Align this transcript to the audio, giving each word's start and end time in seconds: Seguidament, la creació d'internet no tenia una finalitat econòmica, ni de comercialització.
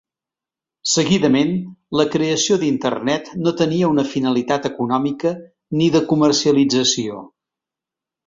Seguidament, 0.91 1.51
la 1.99 2.05
creació 2.15 2.57
d'internet 2.63 3.29
no 3.43 3.53
tenia 3.61 3.91
una 3.95 4.07
finalitat 4.15 4.65
econòmica, 4.71 5.35
ni 5.81 5.91
de 5.97 6.03
comercialització. 6.15 7.21